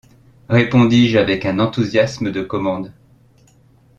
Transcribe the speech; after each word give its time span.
répondis-je 0.49 1.19
avec 1.19 1.45
un 1.45 1.59
enthousiasme 1.59 2.31
de 2.31 2.41
commande. 2.41 2.91